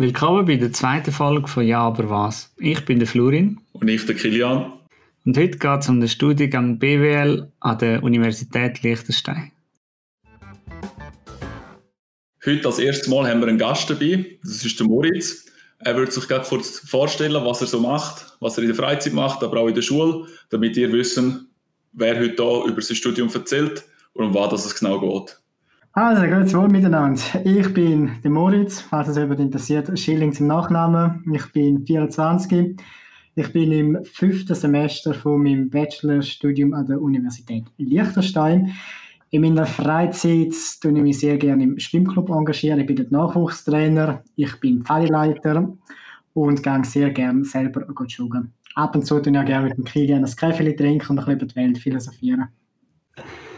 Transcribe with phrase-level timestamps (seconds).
[0.00, 2.54] Willkommen bei der zweiten Folge von Ja, aber was?
[2.56, 3.60] Ich bin der Florin.
[3.72, 4.74] Und ich, der Kilian.
[5.24, 9.50] Und heute geht es um den Studiengang BWL an der Universität Liechtenstein.
[12.46, 14.38] Heute als erstes Mal haben wir einen Gast dabei.
[14.44, 15.46] Das ist der Moritz.
[15.80, 19.14] Er wird sich gerade kurz vorstellen, was er so macht, was er in der Freizeit
[19.14, 21.50] macht, aber auch in der Schule, damit ihr wissen,
[21.92, 25.40] wer heute hier über sein Studium erzählt und um was es genau geht.
[26.00, 27.20] Also, grüezi wohl miteinander.
[27.42, 31.24] Ich bin der Moritz, falls es jemand interessiert, Schilling zum Nachnamen.
[31.34, 32.76] Ich bin 24.
[33.34, 38.74] Ich bin im fünften Semester von meinem Bachelorstudium an der Universität Liechtenstein.
[39.30, 42.78] In meiner Freizeit tue ich mich sehr gerne im Schwimmclub engagieren.
[42.78, 45.76] Ich bin dort Nachwuchstrainer, ich bin Pfadeleiter
[46.32, 48.52] und gehe sehr gerne selber joggen.
[48.76, 51.24] Ab und zu tue ich auch gerne mit dem Kilian ein Kaffee trinken und ein
[51.24, 52.46] bisschen über die Welt philosophieren.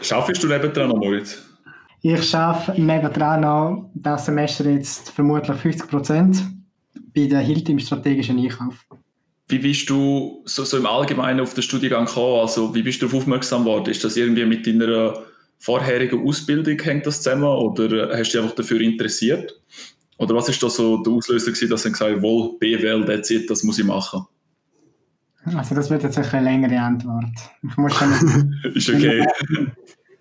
[0.01, 1.50] Schaffst du nebendran noch, Moritz?
[2.03, 6.43] Ich arbeite nebendran noch das Semester jetzt vermutlich 50 Prozent
[7.15, 8.87] bei der Hilt im strategischen Einkauf.
[9.49, 12.41] Wie bist du so, so, im Allgemeinen auf den Studiengang gekommen?
[12.41, 13.91] Also, wie bist du darauf aufmerksam geworden?
[13.91, 15.15] Ist das irgendwie mit deiner
[15.59, 19.61] vorherigen Ausbildung hängt das zusammen oder hast du dich einfach dafür interessiert?
[20.17, 23.30] Oder was ist da so der Auslöser gewesen, dass du gesagt hast, wohl, BWL, that's
[23.30, 24.27] it, das muss ich machen?
[25.45, 27.24] Also das wird jetzt eine längere Antwort.
[27.63, 29.27] Ich muss schon ist okay.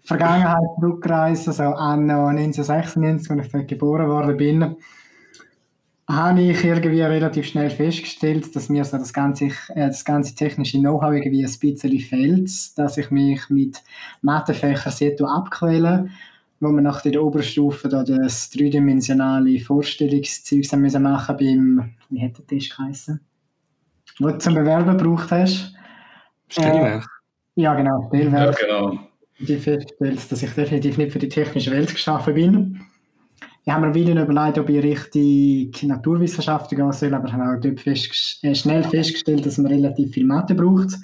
[0.10, 4.76] Vergangenheit zurückreisen, so anno 1996, als ich dort geboren worden bin,
[6.08, 10.80] habe ich irgendwie relativ schnell festgestellt, dass mir so das ganze, äh, das ganze technische
[10.80, 12.50] Know-how irgendwie ein bisschen fehlt,
[12.80, 13.84] dass ich mich mit
[14.24, 16.10] Mathefächern sehr abquäle,
[16.60, 22.48] wo wir nach der Oberstufe da das dreidimensionale Vorstellungszeug machen müssen beim, wie hat der
[22.48, 23.20] Test geheißen?
[24.18, 25.76] Wo du zum Bewerben gebraucht hast.
[26.48, 27.04] Stellwerk.
[27.56, 28.60] Äh, ja, genau, Stellwerk.
[28.60, 29.09] Ja, genau
[29.40, 32.82] die feststellt, dass ich definitiv nicht für die technische Welt geschaffen bin.
[33.66, 37.62] Ich habe mir wieder überlegt, ob ich richtig Naturwissenschaften gehen soll, aber ich habe auch
[37.62, 40.96] dort fest, äh, schnell festgestellt, dass man relativ viel Mathe braucht.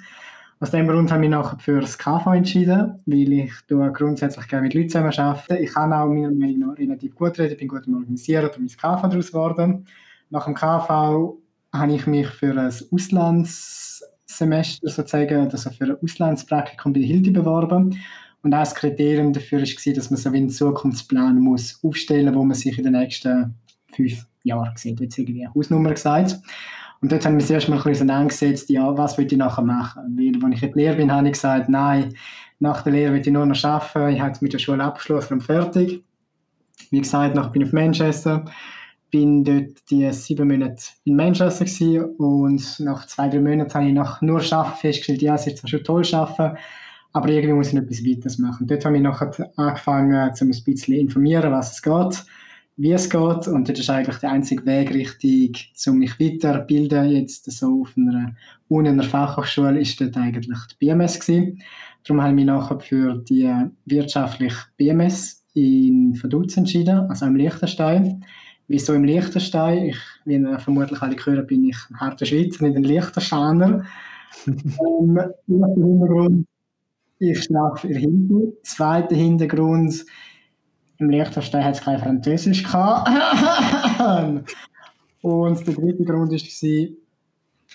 [0.58, 4.64] Aus dem Grund habe ich mich nachher für das KV entschieden, weil ich grundsätzlich gerne
[4.64, 5.58] mit Leuten zusammen arbeite.
[5.58, 9.28] Ich kann auch mir noch relativ gut reden, bin gut organisiert und mein KV daraus
[9.28, 9.86] geworden.
[10.30, 11.38] Nach dem KV
[11.72, 17.98] habe ich mich für ein Auslandssemester sozusagen, also für ein Auslandspraktikum bei Hilde beworben.
[18.46, 22.44] Und auch das Kriterium dafür war, dass man so einen Zukunftsplan muss aufstellen muss, wo
[22.44, 23.56] man sich in den nächsten
[23.92, 25.00] fünf Jahren sieht.
[25.00, 26.38] Jetzt irgendwie eine Hausnummer gesagt.
[27.00, 30.16] Und dort haben wir uns erstmal ein bisschen angesetzt, ja, was will ich nachher machen?
[30.16, 32.14] Weil, als ich in der Lehre bin, habe ich gesagt, nein,
[32.60, 34.14] nach der Lehre will ich nur noch arbeiten.
[34.14, 36.04] Ich habe mit der Schule abgeschlossen und fertig.
[36.92, 38.44] Wie gesagt, nachher bin ich auf Manchester,
[39.10, 43.92] bin dort die sieben Monate in Manchester gewesen und nach zwei, drei Monaten habe ich
[43.92, 46.56] nach nur Arbeiten festgestellt, ja, es ist zwar schon toll arbeiten,
[47.16, 48.66] aber irgendwie muss ich etwas weiteres machen.
[48.66, 52.26] Dort habe ich nachher angefangen, um ein bisschen informieren, was es geht,
[52.76, 53.48] wie es geht.
[53.48, 57.08] Und das ist eigentlich der einzige Weg richtig, um mich weiterzubilden.
[57.08, 58.34] Jetzt so auf einer
[58.68, 61.62] Uni, einer Fachhochschule, ist dort eigentlich die BMS gewesen.
[62.04, 63.50] Darum habe ich mich nachher für die
[63.86, 68.26] wirtschaftliche BMS in Vaduz entschieden, also im Liechtenstein.
[68.68, 69.86] Wieso im Liechtenstein?
[69.86, 73.86] Ich, wie ihr vermutlich alle gehört, bin ich ein harter Schweizer, nicht ein Liechtensteiner.
[75.46, 76.46] Hintergrund
[77.18, 78.52] ich schlafe in Hindu.
[78.62, 80.04] Zweiter Hintergrund,
[80.98, 82.64] im Liechtenstein hat es kein Französisch.
[85.22, 86.88] Und der dritte Grund war,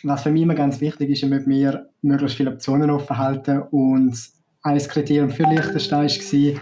[0.03, 3.61] was für mich immer ganz wichtig ist, mit mir möglichst viele Optionen offen halten.
[3.71, 4.17] Und
[4.63, 6.59] ein Kriterium für Liechtenstein war,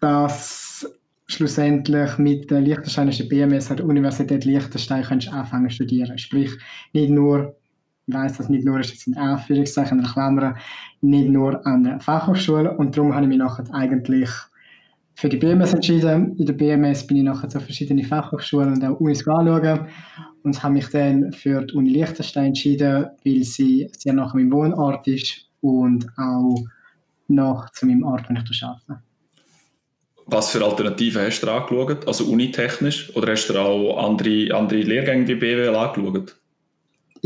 [0.00, 0.86] dass
[1.28, 6.18] schlussendlich mit der Liechtensteinischen BMS an der Universität Liechtenstein anfangen zu studieren.
[6.18, 6.52] Sprich,
[6.92, 7.56] nicht nur
[8.06, 10.56] ich weiss, dass nicht nur ist jetzt in Anführungszeichen, in Klammern,
[11.00, 14.30] nicht nur an der Fachhochschule und darum habe ich mich nachher eigentlich
[15.14, 16.36] für die BMS entschieden.
[16.36, 19.86] In der BMS bin ich nachher zu verschiedenen Fachhochschulen und auch Unis anschauen
[20.42, 25.08] und habe mich dann für die Uni Liechtenstein entschieden, weil sie sehr nach meinem Wohnort
[25.08, 26.64] ist und auch
[27.28, 29.02] nach zu meinem Ort, wo ich arbeite.
[30.26, 32.06] Was für Alternativen hast du angeschaut?
[32.06, 33.14] Also unitechnisch?
[33.16, 36.36] Oder hast du auch andere, andere Lehrgänge wie BWL angeschaut?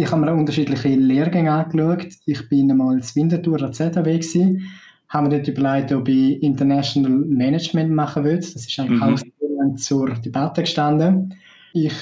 [0.00, 2.08] Ich habe mir unterschiedliche Lehrgänge angeschaut.
[2.24, 4.66] Ich bin einmal in Winterthur ZHW gewesen,
[5.08, 8.36] habe mir dort überlegt, ob ich International Management machen will.
[8.36, 9.76] Das ist eigentlich mhm.
[9.76, 11.34] zur Debatte gestanden.
[11.74, 11.94] Ich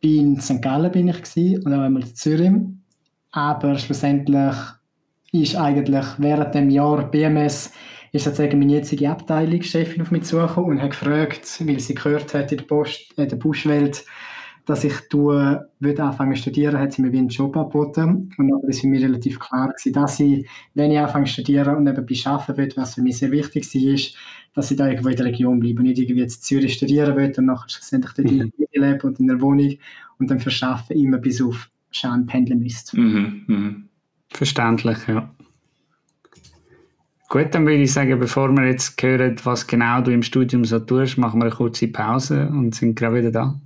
[0.00, 0.62] bin in St.
[0.62, 2.52] Gallen bin ich gewesen, und auch einmal in Zürich.
[3.32, 4.54] Aber schlussendlich
[5.32, 7.72] ist eigentlich während dem Jahr BMS
[8.12, 12.52] ist sozusagen meine jetzige Abteilungschefin auf mich zugekommen und hat gefragt, weil sie gehört hat
[12.52, 14.04] in der, Post, in der Buschwelt,
[14.64, 18.30] dass ich tue, würde anfangen zu studieren, hat sie mir wie einen Job angeboten.
[18.36, 21.32] Und dann war es für mich relativ klar gewesen, dass ich, wenn ich anfange zu
[21.32, 24.16] studieren und nebenbei arbeiten will, was für mich sehr wichtig war, ist,
[24.54, 27.32] dass ich da irgendwo in der Region bleibe und nicht irgendwie jetzt Zürich studieren will
[27.36, 28.52] und nachher schlussendlich dort mhm.
[28.70, 29.76] in leben und in der Wohnung
[30.18, 32.98] und dann für Arbeiten immer bis auf Schaan pendeln müsste.
[32.98, 33.44] Mhm.
[33.46, 33.88] Mhm.
[34.28, 35.30] Verständlich, ja.
[37.28, 40.78] Gut, dann würde ich sagen, bevor wir jetzt hören, was genau du im Studium so
[40.78, 43.60] tust, machen wir eine kurze Pause und sind gerade wieder da.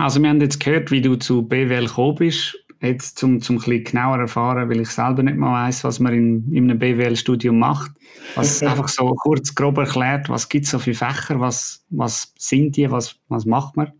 [0.00, 2.56] Also wir haben jetzt gehört, wie du zu BWL gekommen bist.
[2.80, 6.14] Jetzt zum, zum ein bisschen genauer erfahren, weil ich selber nicht mal weiß, was man
[6.14, 7.90] in, in einem BWL-Studium macht.
[8.34, 12.76] Was einfach so kurz grob erklärt, was gibt es so für Fächer, was, was sind
[12.76, 13.92] die, was, was macht man?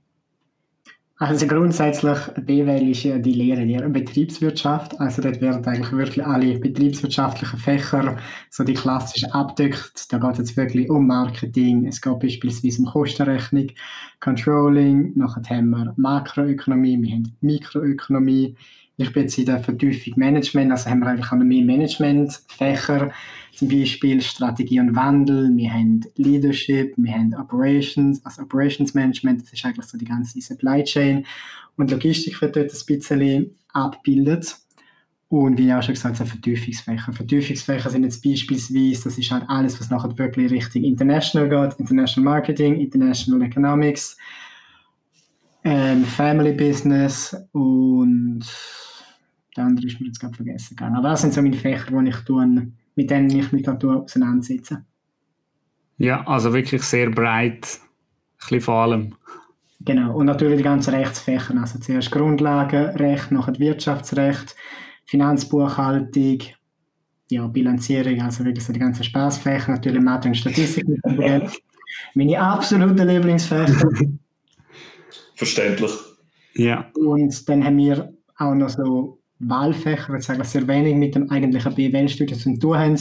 [1.22, 4.98] Also grundsätzlich, BWL ist ja die Lehre der Betriebswirtschaft.
[4.98, 8.16] Also dort werden eigentlich wirklich alle betriebswirtschaftlichen Fächer,
[8.48, 10.10] so die klassischen abdeckt.
[10.10, 11.86] Da geht es jetzt wirklich um Marketing.
[11.86, 13.66] Es geht beispielsweise um Kostenrechnung,
[14.20, 15.12] Controlling.
[15.14, 18.56] Nachher haben wir Makroökonomie, wir haben Mikroökonomie.
[19.00, 23.10] Ich bin jetzt in der Vertiefung Management, also haben wir eigentlich auch noch mehr Managementfächer
[23.54, 29.54] zum Beispiel Strategie und Wandel, wir haben Leadership, wir haben Operations, also Operations Management, das
[29.54, 31.24] ist eigentlich so die ganze Supply Chain
[31.76, 34.56] und Logistik wird dort ein bisschen abgebildet.
[35.30, 37.12] Und wie ich auch schon gesagt habe, Vertiefungsfächer.
[37.12, 42.34] Vertiefungsfächer sind jetzt beispielsweise, das ist halt alles, was nachher wirklich Richtung International geht, International
[42.34, 44.16] Marketing, International Economics,
[45.64, 48.44] ähm, Family Business und
[49.56, 50.96] der andere ist mir jetzt gerade vergessen gegangen.
[50.96, 54.84] Aber das sind so meine Fächer, die ich tun mit denen ich mich auseinandersetze.
[55.96, 59.14] Ja, also wirklich sehr breit, ein bisschen vor allem.
[59.80, 64.54] Genau, und natürlich die ganzen Rechtsfächer, also zuerst Grundlagenrecht, nachher Wirtschaftsrecht,
[65.06, 66.40] Finanzbuchhaltung,
[67.30, 70.86] ja, Bilanzierung, also wirklich so die ganzen Spaßfächer, natürlich Mathe und Statistik
[72.14, 73.88] Meine absoluten Lieblingsfächer.
[75.34, 75.92] Verständlich.
[76.54, 76.90] Ja.
[76.94, 81.74] Und dann haben wir auch noch so Wahlfächer, jetzt eigentlich sehr wenig mit dem eigentlichen
[81.74, 82.98] BWL-Studium zu tun haben,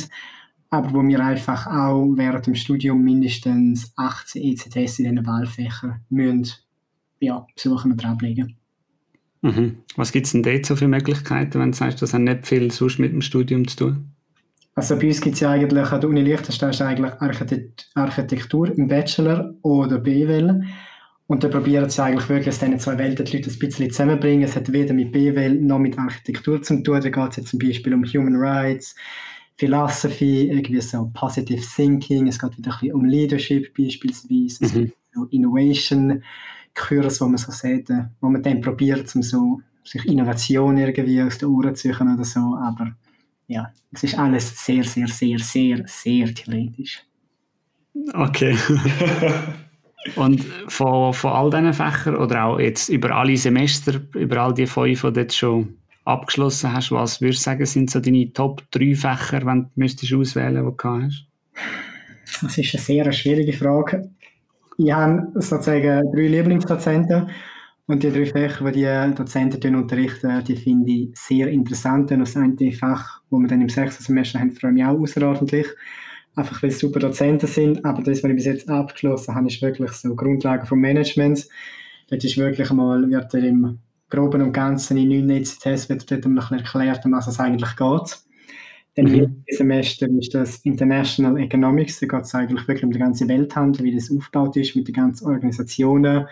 [0.70, 6.54] aber wo wir einfach auch während dem Studium mindestens 18 ECTS in diesen Wahlfächern müssen,
[7.20, 8.56] ja, besuchen und ablegen.
[9.42, 9.78] Mhm.
[9.96, 12.72] Was gibt es denn dort so für Möglichkeiten, wenn du sagst, das hat nicht viel
[12.72, 14.12] sonst mit dem Studium zu tun?
[14.76, 17.14] Also bei uns gibt es ja eigentlich an der Uni Liechtenstein eigentlich
[17.96, 20.64] Architektur im Bachelor oder BWL.
[21.30, 24.42] Und da probieren sie eigentlich wirklich, dass diese zwei Welten die Leute ein bisschen zusammenbringen.
[24.42, 27.00] Es hat weder mit BWL noch mit Architektur zu tun.
[27.00, 28.96] Da geht es jetzt zum Beispiel um Human Rights,
[29.56, 32.28] Philosophy, irgendwie so Positive Thinking.
[32.28, 34.92] Es geht wieder ein bisschen um Leadership beispielsweise, mhm.
[35.14, 36.24] so Innovation
[36.74, 41.22] Kurs, wo man so sieht, äh, wo man dann probiert, um so sich Innovation irgendwie
[41.22, 42.40] aus den Ohren zu suchen oder so.
[42.40, 42.96] Aber
[43.46, 47.04] ja, es ist alles sehr, sehr, sehr, sehr, sehr theoretisch.
[48.16, 48.58] Okay.
[50.16, 54.66] Und von, von all diesen Fächern oder auch jetzt über alle Semester, über all die
[54.66, 55.76] fünf, die du jetzt schon
[56.06, 60.14] abgeschlossen hast, was würdest du sagen, sind so deine Top 3 Fächer, wenn du müsstest
[60.14, 61.26] auswählen, die du hast?
[62.42, 64.10] Das ist eine sehr schwierige Frage.
[64.78, 67.30] Ich habe sozusagen drei Lieblingsdozenten
[67.88, 72.12] und die drei Fächer, die die Dozenten unterrichten, die finde ich sehr interessant.
[72.12, 75.00] Und das eine Fach, wo wir dann im sechsten Semester haben, freue ich mich auch
[75.00, 75.68] außerordentlich
[76.36, 77.84] einfach weil es super Dozenten sind.
[77.86, 81.48] Aber das, was ich bis jetzt abgeschlossen habe, ist wirklich so Grundlagen vom Management.
[82.10, 83.80] Das ist wirklich mal, wird er im
[84.10, 88.18] Groben und Ganzen in neun ECTS wird dort noch erklärt, um was es eigentlich geht.
[88.96, 89.44] Dann mhm.
[89.46, 93.86] im Semester ist das International Economics, da geht es eigentlich wirklich um den ganzen Welthandel,
[93.86, 96.28] wie das aufgebaut ist mit den ganzen Organisationen,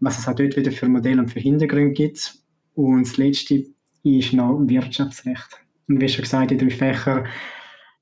[0.00, 2.34] was es auch dort wieder für Modelle und für Hintergründe gibt.
[2.74, 3.66] Und das letzte
[4.02, 5.60] ist noch Wirtschaftsrecht.
[5.88, 7.24] Und wie schon gesagt, die drei Fächer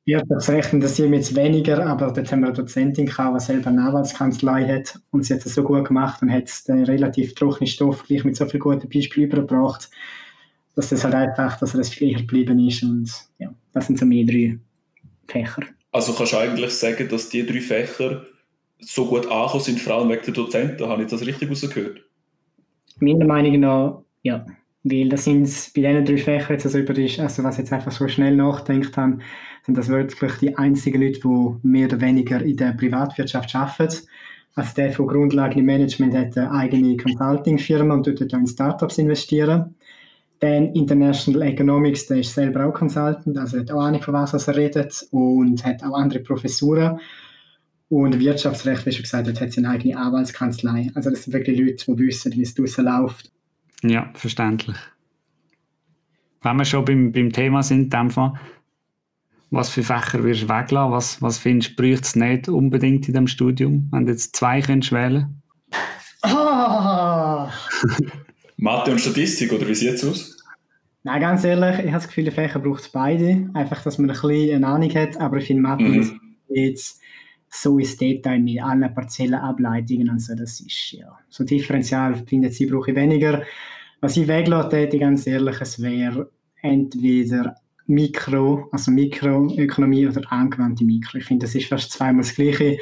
[0.07, 3.83] Wirtschaftsrecht interessiert mich jetzt weniger, aber dort haben wir eine Dozentin gehabt, die selber eine
[3.83, 8.05] Anwaltskanzlei hat und sie hat es so gut gemacht und hat den relativ trockenen Stoff
[8.05, 9.91] gleich mit so vielen guten Beispielen übergebracht,
[10.75, 13.99] dass das halt einfach, dass er das viel eher geblieben ist und ja, das sind
[13.99, 14.59] so meine drei
[15.29, 15.63] Fächer.
[15.93, 18.25] Also kannst du eigentlich sagen, dass die drei Fächer
[18.79, 22.01] so gut angekommen sind, vor allem wegen der Dozenten, habe ich das richtig rausgehört?
[23.01, 24.47] Meiner Meinung nach, ja.
[24.83, 25.45] Weil das sind
[25.75, 28.97] bei diesen drei Fächern, jetzt also über die, also was jetzt einfach so schnell nachdenkt
[28.97, 29.19] habe,
[29.67, 34.07] sind das wirklich die einzigen Leute, die mehr oder weniger in der Privatwirtschaft arbeiten.
[34.55, 39.75] Also der von Grundlagen im Management hat eine eigene Consulting-Firma und tut in Startups investieren.
[40.41, 44.57] Dann International Economics, der ist selber auch Consultant, also hat auch Ahnung von was, er
[44.57, 46.99] redet und hat auch andere Professuren.
[47.91, 50.91] Und Wirtschaftsrecht, wie schon gesagt hat seine eigene Anwaltskanzlei.
[50.95, 53.31] Also das sind wirklich Leute, die wissen, wie es draussen läuft
[53.83, 54.77] ja, verständlich.
[56.43, 58.33] Wenn wir schon beim, beim Thema sind, in dem Fall,
[59.51, 60.93] Was für Fächer wirst du weglassen?
[60.93, 64.61] Was, was findest du, bräuchte es nicht unbedingt in dem Studium, wenn du jetzt zwei
[64.61, 65.43] könntest wählen
[66.23, 67.51] Ah!
[68.57, 70.37] Mathe und Statistik, oder wie sieht es aus?
[71.03, 73.49] Nein, ganz ehrlich, ich habe das Gefühl, die Fächer braucht es beide.
[73.55, 75.19] Einfach, dass man ein bisschen eine Ahnung hat.
[75.19, 75.99] Aber ich finde, Mathe Mhm.
[76.01, 76.13] ist
[76.49, 77.01] jetzt
[77.51, 80.35] so ins Detail mit allen Parzellenableitungen und so.
[80.35, 83.43] Das ist, ja, so differenzial findet sie, brauche ich weniger.
[84.01, 86.31] Was ich weglassen hätte, ganz ehrlich, es wäre
[86.63, 91.19] entweder Mikro, also Mikroökonomie oder angewandte Mikro.
[91.19, 92.79] Ich finde, das ist fast zweimal das Gleiche,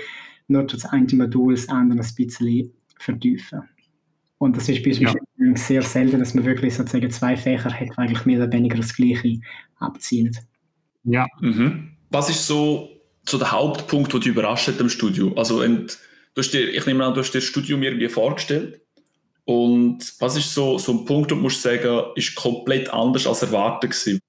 [0.48, 3.62] nur das eine Modul das andere ein bisschen vertiefen.
[4.36, 5.14] Und das ist bei uns Ja.
[5.56, 8.94] sehr selten, dass man wirklich sozusagen zwei Fächer hat, die eigentlich mehr oder weniger das
[8.94, 9.40] Gleiche
[9.78, 10.36] abzielen.
[11.04, 11.90] Ja, Mhm.
[12.10, 12.88] Was ist so,
[13.28, 15.32] so der Hauptpunkt, der dich überrascht hat im Studio?
[15.36, 15.98] Also, und,
[16.34, 18.80] du hast dir, ich nehme an, du hast dir das Studium irgendwie vorgestellt.
[19.44, 23.42] Und was ist so, so ein Punkt, wo du musst sagen, ist komplett anders als
[23.42, 24.20] erwartet gewesen?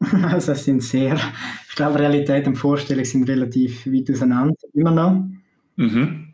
[0.22, 1.20] Also es sind sehr,
[1.68, 5.28] ich glaube, Realität und Vorstellung sind relativ weit auseinander, immer noch.
[5.76, 6.32] Mhm.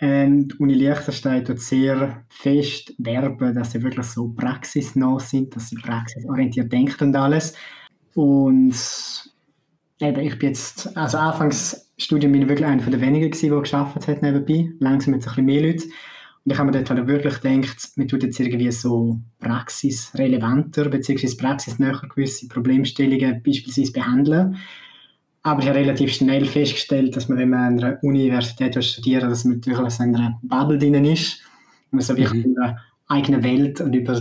[0.00, 5.70] Ähm, die Uni Liechtenstein tut sehr fest werben, dass sie wirklich so praxisnah sind, dass
[5.70, 7.54] sie praxisorientiert denken und alles.
[8.14, 8.76] Und
[10.00, 14.06] eben, ich bin jetzt, also Anfangsstudium bin ich wirklich einer der wenigen gewesen, der geschafft
[14.06, 14.70] hat nebenbei.
[14.78, 15.84] Langsam jetzt ein bisschen mehr Leute.
[16.44, 21.36] Und ich habe mir dort halt wirklich gedacht, man tut jetzt irgendwie so praxisrelevanter, beziehungsweise
[21.36, 24.56] praxisnäher gewisse Problemstellungen beispielsweise behandeln.
[25.42, 29.44] Aber ich habe relativ schnell festgestellt, dass man, wenn man an einer Universität studiert, dass
[29.44, 31.42] man natürlich in einer Bubble drin ist.
[31.90, 32.52] Und man so wirklich Mhm.
[32.52, 32.74] über die
[33.08, 34.14] eigene Welt und über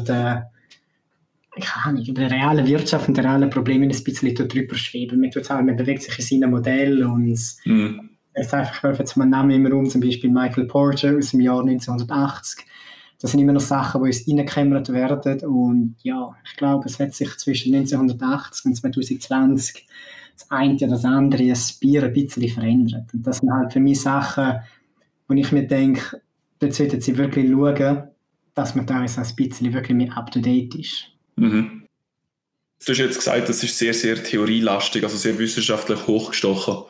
[1.58, 5.20] die, keine Ahnung, über die reale Wirtschaft und die realen Probleme ein bisschen drüber schweben.
[5.20, 8.10] Man, halt, man bewegt sich in seinem Modell und Mhm.
[8.36, 11.32] Jetzt einfach, ich werfe jetzt mal einen Namen immer um, zum Beispiel Michael Porter aus
[11.32, 12.66] dem Jahr 1980.
[13.20, 15.40] Das sind immer noch Sachen, die uns reingekämmert werden.
[15.42, 19.88] Und ja, ich glaube, es hat sich zwischen 1980 und 2020
[20.36, 23.12] das eine oder das andere, das Bier ein bisschen verändert.
[23.12, 24.60] Und das sind halt für mich Sachen,
[25.28, 26.22] wo ich mir denke,
[26.60, 28.04] dort sollten sie wirklich schauen,
[28.54, 31.12] dass man da ein bisschen wirklich mehr up-to-date ist.
[31.38, 31.84] Mhm.
[32.86, 36.84] Du hast jetzt gesagt, das ist sehr, sehr theorielastig, also sehr wissenschaftlich hochgestochen.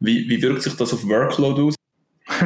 [0.00, 1.74] Wie, wie wirkt sich das auf Workload aus?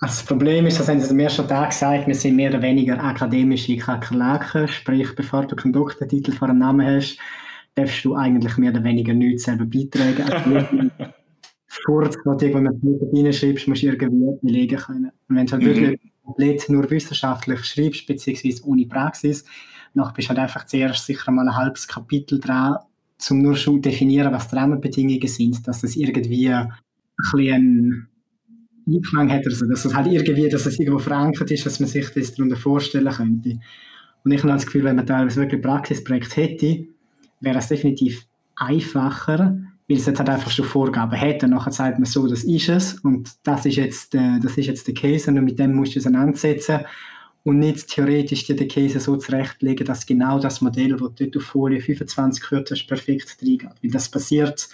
[0.00, 2.62] Also das Problem ist, das haben sie am ersten Tag gesagt, wir sind mehr oder
[2.62, 7.18] weniger akademische Kakerlaken, sprich, bevor du keinen Doktortitel vor dem Namen hast,
[7.74, 10.92] darfst du eigentlich mehr oder weniger nichts selber beitragen.
[11.68, 15.10] Also Furz, wo du irgendwo mit reinschreibst, musst du irgendwie belegen können.
[15.28, 15.66] Und wenn du halt Mhm.
[15.66, 19.44] wirklich komplett nur wissenschaftlich schreibst, beziehungsweise ohne Praxis,
[19.94, 22.76] dann bist halt einfach zuerst sicher mal ein halbes Kapitel dran,
[23.30, 26.72] um nur schon definieren, was die Rahmenbedingungen sind, dass das irgendwie ein
[27.16, 28.08] bisschen
[28.86, 32.08] Einklang hat, also dass es halt irgendwie, dass es irgendwo verankert ist, dass man sich
[32.10, 33.58] das darunter vorstellen könnte.
[34.24, 36.86] Und ich habe das Gefühl, wenn man teilweise wirklich Praxisprojekt hätte,
[37.40, 38.26] wäre es definitiv
[38.56, 41.46] einfacher, weil es jetzt halt einfach schon Vorgaben hätte.
[41.46, 44.66] Und nachher sagt man so, das ist es und das ist jetzt, äh, das ist
[44.66, 46.80] jetzt der Case und mit dem musst du es auseinandersetzen
[47.48, 51.36] und nicht theoretisch dir den Case so zurechtlegen, dass genau das Modell, das du dort
[51.38, 53.70] auf Folie 25 gehört hast, perfekt reingeht.
[53.82, 54.68] Weil das passiert,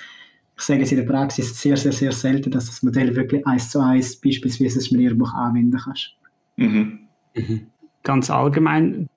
[0.56, 3.70] ich sage es in der Praxis, sehr, sehr, sehr selten, dass das Modell wirklich eins
[3.70, 6.16] zu eins beispielsweise ein Lehrbuch anwenden kannst.
[6.56, 6.98] Mhm.
[8.02, 9.08] ganz allgemein,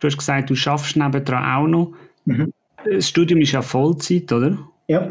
[0.00, 1.92] du hast gesagt, du schaffst nebendran auch noch.
[2.24, 2.52] Mhm.
[2.90, 4.58] Das Studium ist ja Vollzeit, oder?
[4.88, 5.10] Ja.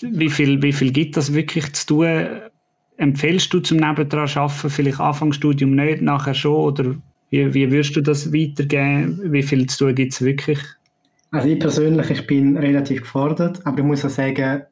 [0.00, 2.26] Wie viel, wie viel gibt das wirklich zu tun?
[2.96, 6.54] Empfehlst du zum Nebendran arbeiten, vielleicht Anfangsstudium nicht, nachher schon?
[6.54, 6.96] Oder
[7.30, 9.20] wie, wie würdest du das weitergeben?
[9.24, 10.58] Wie viel zu tun gibt es wirklich?
[11.30, 14.62] Also ich persönlich, ich bin relativ gefordert, aber ich muss auch sagen,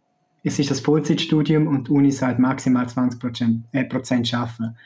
[0.44, 4.76] es ist das Vollzeitstudium und die Uni sagt maximal 20 Prozent, äh, Prozent arbeiten.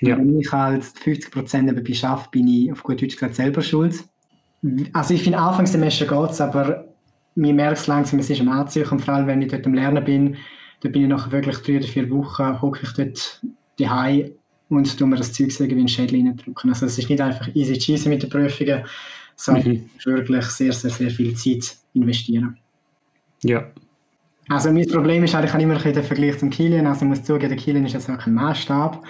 [0.00, 0.16] Ja.
[0.16, 4.02] Wenn ich halt 50 Prozent nebenbei arbeite, bin ich auf gut Deutsch gesagt selber schuld.
[4.92, 6.86] Also ich finde, Anfangssemester geht es, aber
[7.34, 9.74] mir merkt es langsam, es ist am Anziehen und vor allem, wenn ich dort am
[9.74, 10.36] Lernen bin,
[10.80, 13.42] da bin ich nachher wirklich drei oder vier Wochen, hocke ich dort
[13.78, 14.30] daheim
[14.70, 16.70] und tue mir das Zeug sagen wie ein Schädel reindrücken.
[16.70, 18.84] Also es ist nicht einfach easy cheesy mit den Prüfungen,
[19.36, 19.90] sondern Mhm.
[20.04, 22.56] wirklich sehr, sehr, sehr viel Zeit investieren.
[23.42, 23.70] Ja.
[24.48, 27.08] Also mein Problem ist halt, ich habe immer ein den Vergleich zum Kilian, also ich
[27.08, 29.02] muss zugeben, der Kilian ist jetzt auch kein Maßstab.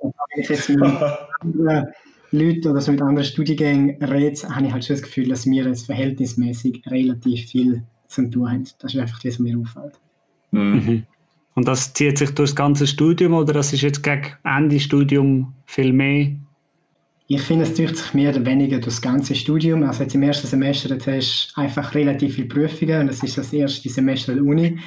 [0.00, 0.82] Und wenn ich jetzt mit
[1.40, 1.88] anderen
[2.32, 5.64] Leuten oder so mit anderen Studiengängen rede, habe ich halt schon das Gefühl, dass wir
[5.64, 8.64] jetzt verhältnismäßig relativ viel zu tun haben.
[8.78, 9.98] Das ist einfach das, was mir auffällt.
[10.50, 11.04] Mhm.
[11.54, 15.52] Und das zieht sich durch das ganze Studium oder das ist jetzt gegen Ende Studium
[15.66, 16.30] viel mehr?
[17.26, 19.84] Ich finde, es zieht sich mehr oder weniger durch das ganze Studium.
[19.84, 23.52] Also jetzt im ersten Semester hast du einfach relativ viele Prüfungen und das ist das
[23.52, 24.78] erste Semester der Uni.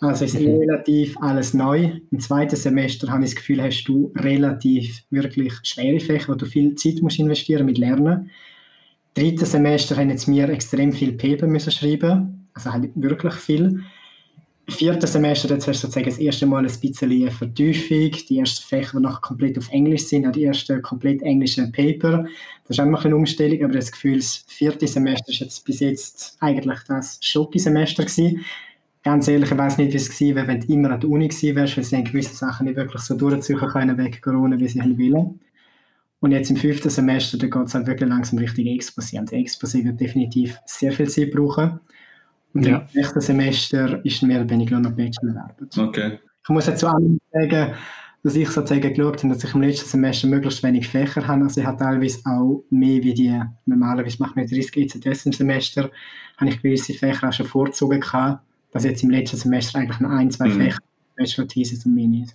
[0.00, 0.58] Also ist Mhm.
[0.58, 1.90] relativ alles neu.
[2.10, 6.46] Im zweiten Semester habe ich das Gefühl, hast du relativ wirklich schwere Fächer, wo du
[6.46, 8.30] viel Zeit musst investieren mit Lernen.
[9.16, 13.82] Im dritten Semester haben jetzt wir extrem viel Paper müssen schreiben, also halt wirklich viel.
[14.68, 18.66] Vierten Semester jetzt hast du sozusagen das erste Mal ein bisschen eine Vertiefung, die ersten
[18.66, 22.24] Fächer, die noch komplett auf Englisch sind, auch die ersten komplett englischen Paper.
[22.64, 25.80] Das ist auch noch eine Umstellung, aber das Gefühl, das vierte Semester ist jetzt bis
[25.80, 28.44] jetzt eigentlich das Schoki-Semester gewesen.
[29.02, 31.28] Ganz ehrlich, ich weiß nicht, wie es gewesen wäre, wenn du immer an der Uni
[31.28, 34.80] gewesen wärst, weil sie gewisse Sachen nicht wirklich so durchziehen können wegen Corona, wie sie
[34.80, 35.40] wollen.
[36.20, 39.18] Und jetzt im fünften Semester, da geht es halt wirklich langsam Richtung Exposé.
[39.18, 41.80] Und Exposé wird definitiv sehr viel Zeit brauchen.
[42.54, 42.78] Und ja.
[42.78, 45.76] im nächsten Semester ist mehr oder weniger noch Bachelorarbeit.
[45.76, 46.18] Okay.
[46.42, 47.74] Ich muss jetzt zu anderen sagen,
[48.22, 51.44] dass ich sozusagen geschaut habe, dass ich im letzten Semester möglichst wenig Fächer habe.
[51.44, 55.90] Also ich habe teilweise auch mehr wie die, normalerweise macht man 30 ECTS im Semester,
[56.36, 60.10] habe ich gewisse Fächer auch schon vorgezogen gehabt, dass jetzt im letzten Semester eigentlich nur
[60.10, 60.60] ein, zwei mhm.
[60.60, 60.78] Fächer
[61.16, 62.32] Bachelor-Thesis und mehr nicht.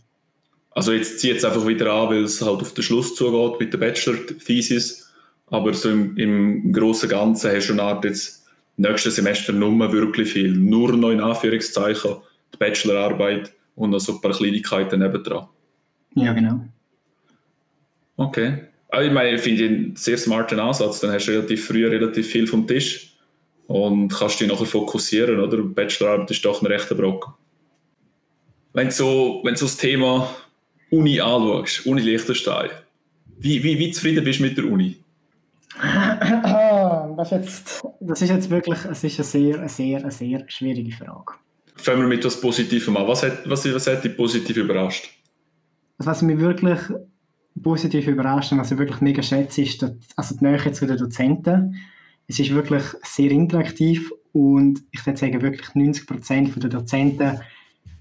[0.72, 3.74] Also jetzt zieht es einfach wieder an, weil es halt auf den Schluss zugeht mit
[3.74, 5.12] der Bachelor-Thesis,
[5.48, 8.43] aber so im, im großen Ganzen hast du eine Art jetzt
[8.78, 10.52] nächstes Semester nur wirklich viel.
[10.54, 12.16] Nur noch in Anführungszeichen
[12.54, 15.48] die Bachelorarbeit und noch so ein paar Kleinigkeiten nebendran.
[16.16, 16.66] Ja, genau.
[18.18, 18.66] Okay.
[18.90, 21.00] Also ich meine, ich finde einen sehr smarten Ansatz.
[21.00, 23.16] Dann hast du relativ früh relativ viel vom Tisch
[23.68, 25.58] und kannst dich nachher fokussieren, oder?
[25.58, 27.34] Bachelorarbeit ist doch ein rechter Brocken.
[28.74, 30.30] Wenn du so, wenn so das Thema
[30.90, 32.70] Uni anschaust, Uni Liechtenstein,
[33.40, 34.98] wie, wie, wie zufrieden bist du mit der Uni?
[37.18, 40.44] das, ist jetzt, das ist jetzt wirklich es ist eine sehr, eine sehr, eine sehr
[40.48, 41.34] schwierige Frage.
[41.76, 43.08] Fangen wir mit etwas Positivem an.
[43.08, 45.10] Was hat, was, was hat dich positiv überrascht?
[45.98, 46.80] Also was mich wirklich
[47.62, 50.98] positiv überrascht und was ich wirklich mega schätze, ist dass, also die Nähe zu den
[50.98, 51.76] Dozenten.
[52.28, 57.42] Es ist wirklich sehr interaktiv und ich würde sagen, wirklich 90% der Dozenten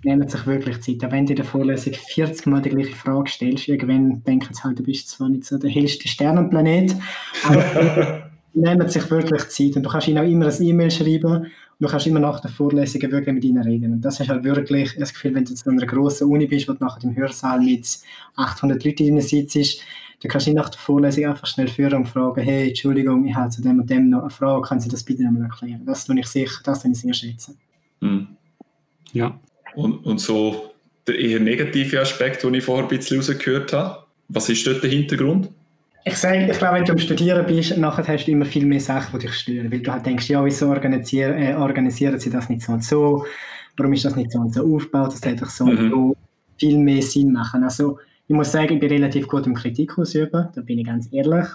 [0.05, 1.05] nehmen sich wirklich Zeit.
[1.05, 4.63] Auch wenn du in der Vorlesung 40 Mal die gleiche Frage stellst, irgendwann denken sie
[4.63, 6.97] halt, du bist zwar nicht so der hellste Sternenplanet,
[7.45, 8.23] aber
[8.55, 9.77] nehmen sich wirklich Zeit.
[9.77, 12.51] Und du kannst ihnen auch immer ein E-Mail schreiben und du kannst immer nach der
[12.51, 13.93] Vorlesung wirklich mit ihnen reden.
[13.95, 16.73] Und das ist halt wirklich das Gefühl, wenn du zu einer grossen Uni bist, wo
[16.73, 17.99] du nachher im Hörsaal mit
[18.37, 19.83] 800 Leuten drin sitzt,
[20.23, 23.51] dann kannst du nach der Vorlesung einfach schnell führen und fragen, hey, Entschuldigung, ich habe
[23.51, 25.83] zu dem und dem noch eine Frage, können Sie das bitte nochmal erklären?
[25.85, 27.59] Das tue ich sicher, das tue ich sehr schätzen.
[28.01, 28.29] Mhm.
[29.13, 29.39] Ja.
[29.75, 30.73] Und, und so
[31.07, 34.91] der eher negative Aspekt, den ich vorher ein bisschen rausgehört habe, was ist dort der
[34.91, 35.51] Hintergrund?
[36.05, 38.81] Ich sage, ich glaube, wenn du am Studieren bist, nachher hast du immer viel mehr
[38.81, 39.71] Sachen, die dich stören.
[39.71, 43.25] Weil du halt denkst, ja, wieso organisieren, äh, organisieren sie das nicht so und so?
[43.77, 45.13] Warum ist das nicht so und so aufgebaut?
[45.13, 45.71] Das hätte so mhm.
[45.71, 46.17] und so
[46.59, 47.63] viel mehr Sinn machen.
[47.63, 51.09] Also, ich muss sagen, ich bin relativ gut im Kritik ausüben, da bin ich ganz
[51.13, 51.47] ehrlich.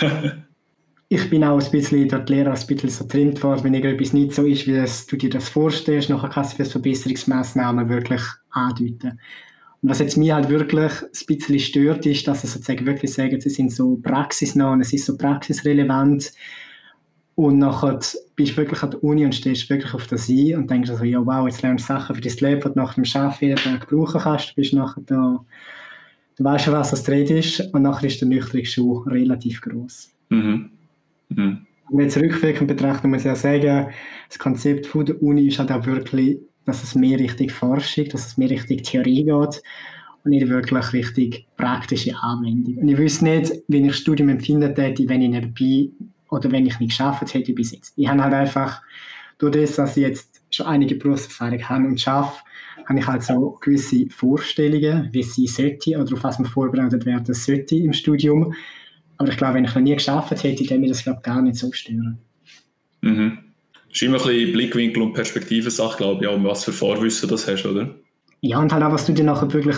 [1.08, 4.32] ich bin auch ein bisschen dort Lehrer ein bisschen so trimmt worden, wenn irgendetwas nicht
[4.32, 9.20] so ist, wie das, du dir das vorstellst, nachher kannst du für Verbesserungsmaßnahmen wirklich andeuten.
[9.86, 13.40] Und was jetzt mir halt wirklich ein bisschen stört, ist, dass sie sozusagen wirklich sagen,
[13.40, 16.32] sie sind so praxisnah und es ist so praxisrelevant.
[17.36, 18.00] Und nachher
[18.34, 21.04] bist du wirklich an der Uni und stehst wirklich auf der ein und denkst so,
[21.04, 23.58] ja wow, jetzt lernst du Sachen für dein Leben, die du nach dem Arbeiten jeden
[23.58, 24.50] Tag brauchen kannst.
[24.50, 25.44] Du bist nachher da,
[26.36, 30.10] du weißt schon, was das Dreht ist und nachher ist der nüchterne Schuh relativ groß.
[30.30, 30.70] Mhm.
[31.28, 31.58] Mhm.
[31.90, 33.90] Und jetzt rückwirkend betrachten muss ich ja sagen,
[34.28, 38.26] das Konzept von der Uni ist halt auch wirklich dass es mehr Richtung Forschung, dass
[38.26, 39.62] es mehr Richtung Theorie geht
[40.24, 42.78] und nicht wirklich richtig praktische Anwendung.
[42.78, 45.88] Und ich wüsste nicht, wie ich Studium empfinden hätte, wenn ich nebenbei
[46.28, 47.94] oder wenn ich nicht geschafft hätte bis jetzt.
[47.96, 48.82] Ich habe halt einfach,
[49.38, 52.42] durch das, dass ich jetzt schon einige Berufserfahrung habe und schaffe,
[52.86, 57.34] habe ich halt so gewisse Vorstellungen, wie sie sollte oder auf was man vorbereitet werden
[57.34, 58.54] sollte im Studium.
[59.18, 61.56] Aber ich glaube, wenn ich noch nie geschafft hätte, dann würde das glaube gar nicht
[61.56, 62.18] so stören.
[63.02, 63.45] Mhm
[63.96, 67.64] ist immer ein bisschen Blickwinkel und Perspektivensache, glaube ich, auch, was für Vorwissen das hast,
[67.64, 67.94] oder?
[68.42, 69.76] Ja, und halt auch, was du dir nachher wirklich,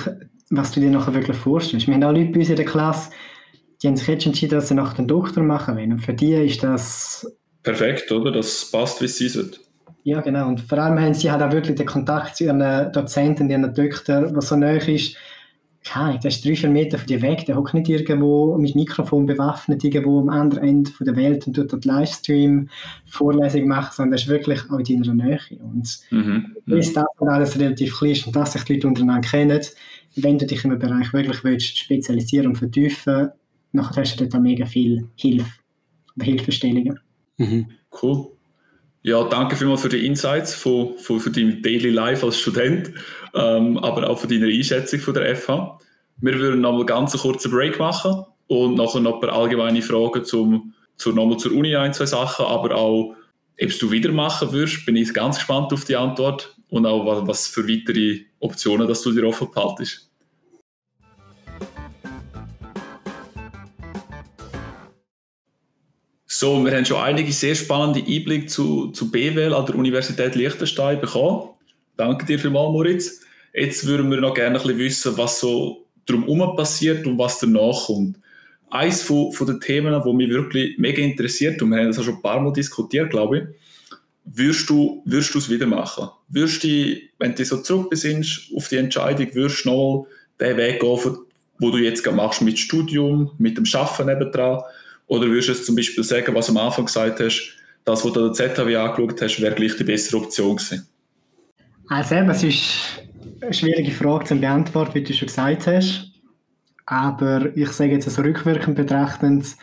[0.50, 1.86] was du dir nachher wirklich vorstellst.
[1.86, 3.10] Wir haben auch Leute bei uns in der Klasse,
[3.80, 5.92] die haben sich jetzt entschieden, dass sie nachher den Doktor machen wollen.
[5.92, 7.30] Und für die ist das...
[7.62, 8.32] Perfekt, oder?
[8.32, 9.60] Das passt, wie es sein sollte.
[10.02, 10.48] Ja, genau.
[10.48, 14.34] Und vor allem haben sie halt auch wirklich den Kontakt zu ihren Dozenten, ihren Doktor,
[14.34, 15.16] was so neu ist,
[15.88, 19.26] keine der ist drei, vier Meter von dir weg, der hockt nicht irgendwo mit Mikrofon
[19.26, 22.68] bewaffnet, irgendwo am anderen Ende der Welt und tut dort Livestream
[23.06, 25.40] Vorlesung machen, sondern der ist wirklich auch in deiner Nähe.
[25.60, 26.56] Und mhm.
[26.66, 29.60] ist das alles relativ klein ist und dass sich die Leute untereinander kennen,
[30.16, 33.30] wenn du dich in einem Bereich wirklich willst, spezialisieren und vertiefen,
[33.72, 35.50] nachher hast du dort auch mega viel Hilfe
[36.16, 37.00] oder Hilfestellungen.
[37.38, 37.66] Mhm.
[38.02, 38.37] Cool.
[39.02, 42.92] Ja, danke vielmals für die Insights von, von, von deinem Daily Life als Student,
[43.34, 45.78] ähm, aber auch für deine Einschätzung von der FH.
[46.20, 49.82] Wir würden noch mal ganz einen kurzen Break machen und nachher noch ein paar allgemeine
[49.82, 53.14] Fragen zum, zur, nochmal zur Uni ein, zwei Sachen, aber auch,
[53.60, 57.28] ob du wieder machen würdest, bin ich ganz gespannt auf die Antwort und auch was,
[57.28, 60.07] was für weitere Optionen dass du dir offen behaltest.
[66.40, 71.00] So, wir haben schon einige sehr spannende Einblicke zu, zu BWL an der Universität Liechtenstein
[71.00, 71.48] bekommen.
[71.96, 73.22] Danke dir vielmals, Moritz.
[73.52, 77.86] Jetzt würden wir noch gerne ein bisschen wissen, was so drumherum passiert und was danach
[77.86, 78.18] kommt.
[78.70, 82.04] Eines von, von den Themen, die mich wirklich mega interessiert, und wir haben das auch
[82.04, 83.44] schon ein paar Mal diskutiert, glaube ich,
[84.24, 86.08] würdest du, würdest du es wieder machen?
[86.28, 90.06] Würdest du, wenn du so zurück besinnst auf die Entscheidung, würdest du noch
[90.38, 91.16] den Weg gehen,
[91.58, 94.62] wo du jetzt machst mit Studium, mit dem Schaffen nebendran?
[95.08, 98.12] Oder würdest du es zum Beispiel sagen, was du am Anfang gesagt hast, das, was
[98.12, 100.86] du der ZHW angeschaut hast, wäre gleich die bessere Option gewesen?
[101.88, 103.02] Also eben, es ist
[103.40, 106.12] eine schwierige Frage zu beantworten, wie du schon gesagt hast.
[106.84, 109.56] Aber ich sage jetzt also rückwirkend betrachtend,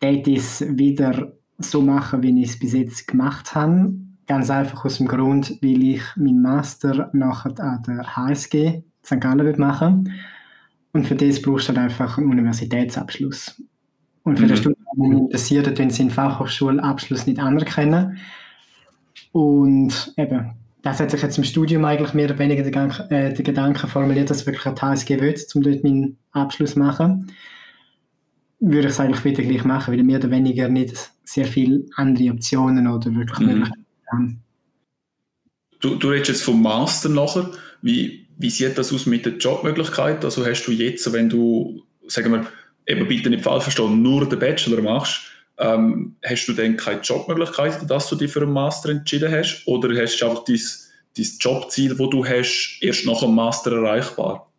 [0.00, 3.94] hätte ich es wieder so machen, wie ich es bis jetzt gemacht habe.
[4.26, 9.20] Ganz einfach aus dem Grund, weil ich meinen Master nachher an der HSG St.
[9.20, 10.12] Gallen machen
[10.92, 13.62] Und für das brauchst du halt einfach einen Universitätsabschluss.
[14.26, 14.48] Und für mhm.
[14.48, 18.18] den der mich interessiert, wenn sie einen Fachhochschulabschluss nicht anerkennen.
[19.30, 23.44] Und eben, das hat sich jetzt im Studium eigentlich mehr oder weniger den, äh, den
[23.44, 27.30] Gedanken formuliert, dass ich wirklich eine HSG will, um dort meinen Abschluss zu machen.
[28.58, 32.32] Würde ich es eigentlich wieder gleich machen, weil mehr oder weniger nicht sehr viele andere
[32.32, 33.46] Optionen oder wirklich mhm.
[33.46, 34.42] Möglichkeiten haben.
[35.78, 37.48] Du, du redest jetzt vom Master nachher.
[37.80, 40.24] Wie, wie sieht das aus mit der Jobmöglichkeit?
[40.24, 42.46] Also hast du jetzt, wenn du, sagen wir,
[42.86, 45.22] eben bitte nicht falsch verstehen, nur den Bachelor machst,
[45.58, 49.62] ähm, hast du dann keine Jobmöglichkeiten, dass du dich für einen Master entschieden hast?
[49.66, 50.60] Oder hast du einfach dein,
[51.16, 54.50] dein Jobziel, das du hast, erst nach dem Master erreichbar?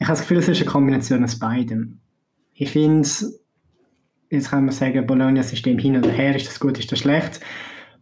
[0.00, 2.00] Ich habe das Gefühl, es ist eine Kombination aus beidem.
[2.54, 3.08] Ich finde,
[4.30, 7.40] jetzt kann man sagen, Bologna-System hin oder her, ist das gut, ist das schlecht.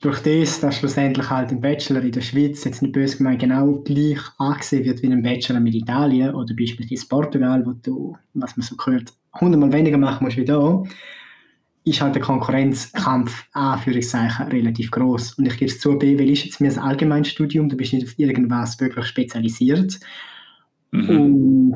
[0.01, 3.77] Durch das, dass schlussendlich halt ein Bachelor in der Schweiz, jetzt nicht böse gemeint, genau
[3.77, 8.67] gleich angesehen wird wie ein Bachelor mit Italien oder beispielsweise Portugal, wo du, was man
[8.67, 10.83] so gehört, hundertmal weniger machen musst wie da,
[11.85, 15.35] ist halt der Konkurrenzkampf, Anführungszeichen, relativ groß.
[15.35, 18.19] Und ich gebe es zu, BWL ist jetzt mehr ein Allgemeinstudium, du bist nicht auf
[18.19, 19.99] irgendwas wirklich spezialisiert.
[20.91, 21.09] Mhm.
[21.09, 21.75] Und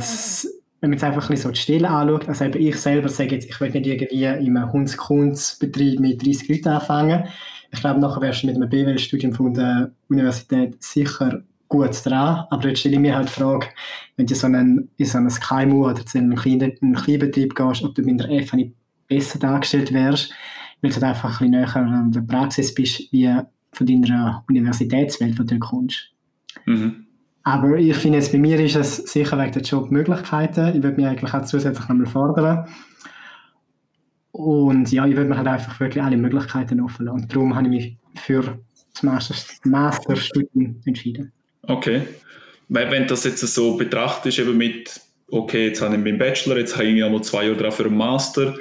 [0.80, 3.36] wenn man jetzt einfach ein bisschen so die Stelle anschaut, also eben ich selber sage
[3.36, 7.24] jetzt, ich will nicht irgendwie in einem Hunds-Kunz-Betrieb mit 30 Leuten anfangen.
[7.72, 12.44] Ich glaube, nachher wärst du mit einem BWL-Studium von der Universität sicher gut dran.
[12.50, 13.68] Aber jetzt stelle ich mir halt die Frage,
[14.16, 17.94] wenn du so einen, in so ein KMU oder zu einem kleinen, Kleinbetrieb gehst, ob
[17.94, 18.72] du mit der nicht
[19.06, 20.32] besser dargestellt wärst,
[20.82, 23.32] weil du halt einfach ein bisschen näher an der Praxis bist, wie
[23.72, 26.10] von deiner Universitätswelt, wo du kommst.
[26.66, 27.06] Mhm.
[27.42, 30.76] Aber ich finde jetzt, bei mir ist es sicher wegen der Jobmöglichkeiten.
[30.76, 32.66] Ich würde mich eigentlich auch zusätzlich nochmal fordern.
[34.32, 37.22] Und ja, ich würde mir halt einfach wirklich alle Möglichkeiten offen lassen.
[37.22, 38.58] Und darum habe ich mich für
[39.02, 39.02] das
[39.64, 41.32] Masterstudium entschieden.
[41.62, 42.02] Okay.
[42.68, 46.76] Weil, wenn das jetzt so betrachtest, eben mit, okay, jetzt habe ich meinen Bachelor, jetzt
[46.76, 48.54] habe ich einmal zwei Jahre drauf für einen Master,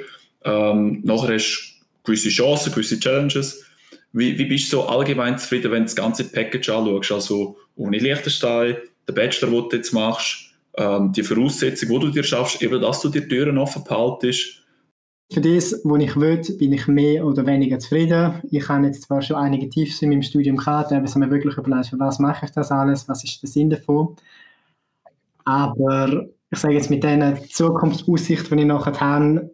[0.44, 3.64] ähm, nachher hast du gewisse Chancen, gewisse Challenges.
[4.12, 7.12] Wie, wie bist du so allgemein zufrieden, wenn du das ganze Package anschaust?
[7.12, 12.24] Also Uni Liechtenstein, der Bachelor, den du jetzt machst, ähm, die Voraussetzung, die du dir
[12.24, 14.59] schaffst, eben, dass du die Türen offen behaltest.
[15.32, 18.42] Für das, was ich will, bin ich mehr oder weniger zufrieden.
[18.50, 21.30] Ich habe jetzt zwar schon einige Tiefs in meinem Studium gehabt, aber ich habe mir
[21.30, 24.16] wirklich überlegt, für was mache ich das alles, was ist der Sinn davon.
[25.44, 29.50] Aber ich sage jetzt, mit diesen Zukunftsaussichten, die ich nachher habe,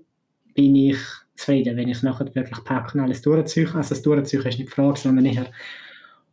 [0.54, 0.98] bin ich
[1.34, 3.66] zufrieden, wenn ich nachher wirklich packe und alles durchziehe.
[3.74, 5.46] Also das Durchziehen ist nicht die Frage, sondern eher,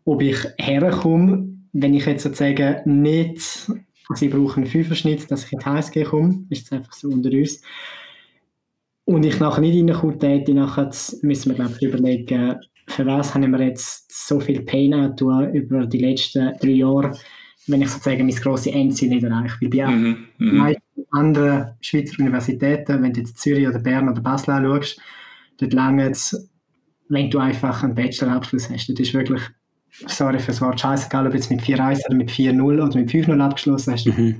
[0.05, 3.69] ob ich herkomme, wenn ich jetzt sozusagen nicht,
[4.07, 7.09] also ich brauche einen Fünferschnitt, dass ich in die HSG komme, ist es einfach so
[7.09, 7.61] unter uns,
[9.05, 10.89] und ich nachher nicht reinkomme, dann nachher
[11.21, 12.55] müssen wir glaube ich überlegen,
[12.87, 17.17] für was haben wir jetzt so viel Pain angetan über die letzten drei Jahre,
[17.67, 19.55] wenn ich sozusagen mein grosses Endziel nicht erreiche.
[19.61, 20.57] Weil bei mhm, mhm.
[20.57, 24.99] meisten anderen Schweizer Universitäten, wenn du jetzt Zürich oder Bern oder Basel anschaust,
[25.59, 26.11] dort lange
[27.09, 28.87] wenn du einfach einen Bachelorabschluss hast.
[28.87, 29.41] Das ist wirklich,
[30.07, 33.09] sorry für das Wort scheißegal, ob du jetzt mit 4-1 oder mit 4-0 oder mit
[33.09, 34.37] 5-0 abgeschlossen hast, mhm.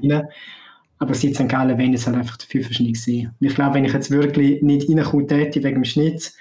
[1.00, 1.50] Aber seit St.
[1.50, 3.32] Gallen wenn es halt einfach dafür verschieden gesehen.
[3.40, 6.34] Und ich glaube, wenn ich jetzt wirklich nicht reinkomme wegen dem Schnitt,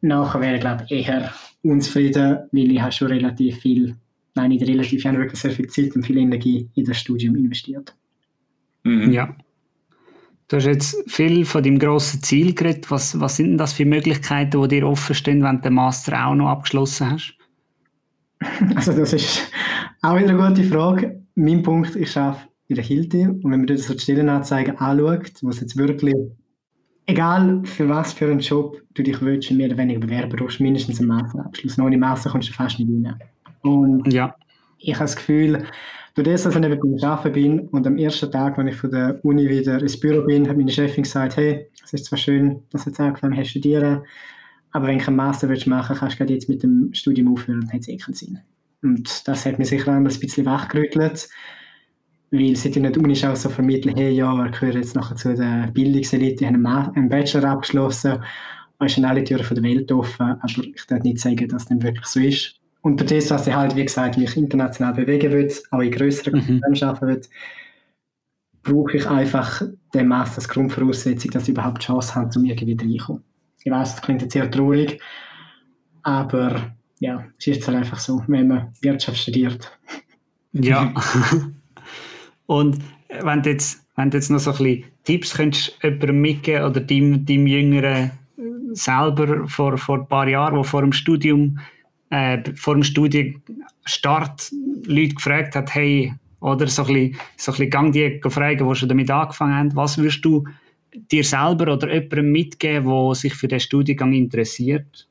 [0.00, 3.96] nachher wäre ich glaube eher unzufrieden, weil ich habe schon relativ viel
[4.36, 7.34] nein, nicht relativ, ich habe wirklich sehr viel Zeit und viel Energie in das Studium
[7.34, 7.94] investiert.
[8.84, 9.12] Mhm.
[9.12, 9.34] Ja.
[10.48, 12.88] Du hast jetzt viel von deinem grossen Ziel geredet.
[12.90, 16.24] Was, was sind denn das für Möglichkeiten, die dir offen stehen, wenn du den Master
[16.24, 17.34] auch noch abgeschlossen hast?
[18.76, 19.50] Also das ist
[20.02, 21.22] auch wieder eine gute Frage.
[21.34, 25.32] Mein Punkt, ich arbeite in der Hilti und wenn man das so die Stellenanzeigen anschaut,
[25.42, 26.14] wo es jetzt wirklich,
[27.06, 30.98] egal für was für einen Job du dich willst, mehr oder weniger bewerben, brauchst mindestens
[30.98, 31.78] einen Masterabschluss.
[31.78, 33.18] Ohne Master kommst du fast nicht rein.
[33.62, 34.34] Und ja.
[34.78, 35.64] ich habe das Gefühl,
[36.14, 38.90] durch das, dass ich eben beim Arbeiten bin und am ersten Tag, wenn ich von
[38.90, 42.62] der Uni wieder ins Büro bin, hat meine Chefin gesagt, hey, es ist zwar schön,
[42.70, 44.02] dass du jetzt angefangen hast zu studieren,
[44.72, 47.72] aber wenn du einen Master willst machen kannst du jetzt mit dem Studium aufhören, dann
[47.72, 48.38] hat es eh keinen Sinn.
[48.82, 51.28] Und das hat mir sicher auch ein bisschen wachgerüttelt,
[52.30, 55.34] weil sie in der Uni auch so vermitteln, hey, ja, wir gehören jetzt nachher zu
[55.34, 58.18] der Bildungselite, die haben einen Bachelor abgeschlossen,
[58.78, 62.06] und sind alle Türen der Welt offen, aber ich darf nicht sagen, dass das wirklich
[62.06, 62.60] so ist.
[62.82, 66.60] Und durch das, dass ich halt, wie gesagt, mich international bewegen will, auch in größeren
[66.60, 66.82] mhm.
[66.82, 67.20] arbeiten will,
[68.62, 69.62] brauche ich einfach
[69.94, 73.24] den Master als Grundvoraussetzung, dass ich überhaupt die Chance habe, um irgendwie reinkommen.
[73.64, 75.00] Ich weiß, das klingt jetzt sehr traurig,
[76.02, 79.76] aber ja, es ist halt einfach so, wenn man Wirtschaft studiert.
[80.52, 80.94] Ja.
[82.46, 82.78] Und
[83.08, 86.80] wenn du jetzt, wenn du jetzt noch so ein bisschen Tipps könntest jemandem mitgeben oder
[86.80, 88.10] deinem, deinem Jüngeren
[88.72, 91.58] selber vor, vor ein paar Jahren, wo vor dem Studium,
[92.10, 94.52] äh, vor dem Studienstart
[94.84, 98.74] Leute gefragt hat, hey, oder so ein bisschen, so ein bisschen gang die fragen, die
[98.74, 100.44] schon damit angefangen haben, was würdest du
[101.10, 105.08] dir selber oder jemandem mitgeben, der sich für den Studiengang interessiert?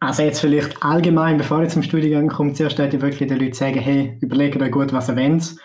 [0.00, 3.78] Also jetzt vielleicht allgemein, bevor ich zum Studiengang komme, zuerst sollte wirklich den Leuten sagen,
[3.80, 5.56] hey, überlegt euch gut, was ihr wollt.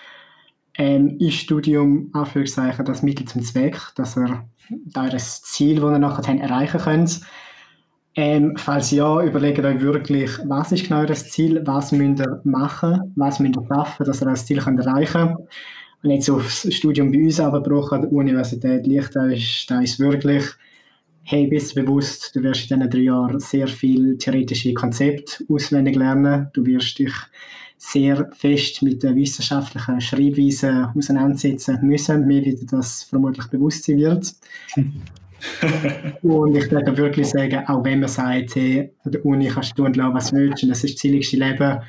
[0.78, 4.46] Ähm, ist Studium, Anführungszeichen, das Mittel zum Zweck, dass ihr
[4.94, 7.22] das Ziel, das ihr nachher habt, erreichen könnt.
[8.18, 13.14] Ähm, falls ja, überlegt euch wirklich, was ist genau das Ziel, was müsst ihr machen,
[13.16, 15.50] was müsst ihr schaffen, dass ihr das Ziel könnt erreichen könnt.
[16.02, 20.46] Und jetzt aufs Studium bei uns abgebrochen, an der Universität Liechtenstein, da ist wirklich,
[21.24, 25.96] hey, bist du bewusst, du wirst in diesen drei Jahren sehr viel theoretische Konzepte auswendig
[25.96, 27.14] lernen, du wirst dich
[27.86, 34.34] sehr fest mit der wissenschaftlichen Schreibweise auseinandersetzen müssen, mehr wie das vermutlich bewusst sein wird.
[36.24, 39.84] und ich würde wirklich sagen, auch wenn man sagt, hey, an der Uni kannst du
[39.84, 41.80] tun lassen, was du willst, und das ist das chilligste Leben,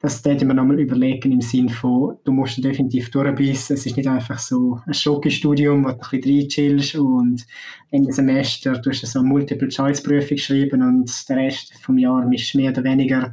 [0.00, 3.74] das sollte man nochmal überlegen im Sinne von, du musst definitiv durchbissen.
[3.74, 7.46] Es ist nicht einfach so ein Schoki-Studium, wo du ein bisschen reinchillst und
[7.90, 12.72] Ende Semester du hast so eine Multiple-Choice-Prüfung geschrieben und der Rest vom Jahr ist mehr
[12.72, 13.32] oder weniger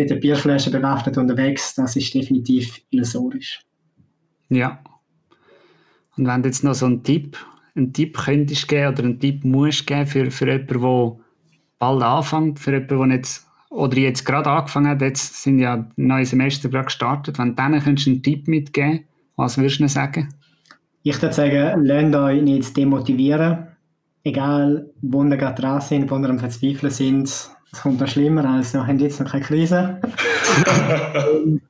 [0.00, 1.74] mit der Bierflasche bewaffnet unterwegs.
[1.74, 3.60] Das ist definitiv illusorisch.
[4.48, 4.80] Ja.
[6.16, 7.36] Und wenn du jetzt noch so einen Tipp,
[7.74, 11.16] einen Tipp könntest geben oder einen Tipp musst geben für, für jemanden, der
[11.78, 16.26] bald anfängt, für jemanden, der jetzt oder jetzt gerade angefangen hat, jetzt sind ja neue
[16.26, 19.04] Semester gerade gestartet, wenn du denen könntest einen Tipp mitgeben,
[19.36, 20.28] was würdest du sagen?
[21.02, 23.68] Ich würde sagen, lernt euch nicht demotivieren.
[24.24, 28.44] Egal, wo ihr gerade dran sind, wo ihr am Verzweifeln sind, es kommt noch schlimmer,
[28.44, 30.00] also haben jetzt noch keine Krise.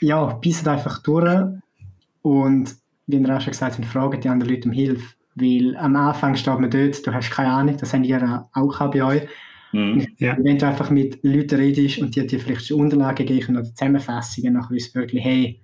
[0.00, 1.44] ja, beißt einfach durch
[2.22, 5.14] und wie ihr auch schon gesagt habt, fragen die anderen Leute um Hilfe.
[5.34, 9.04] Weil am Anfang steht man dort, du hast keine Ahnung, das haben ihr auch bei
[9.04, 9.28] euch.
[9.72, 10.06] Mhm.
[10.18, 10.36] Ja.
[10.40, 14.54] Wenn du einfach mit Leuten redest und die dir vielleicht schon Unterlagen geben oder Zusammenfassungen,
[14.54, 15.60] dann weißt du wirklich, hey,